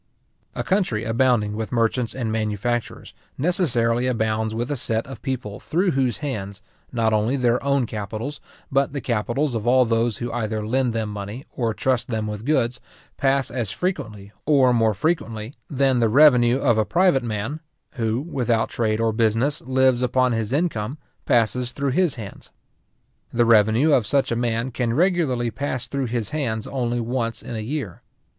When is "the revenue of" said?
15.99-16.79, 23.31-24.07